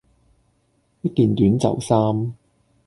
[1.03, 2.33] 一件短袖衫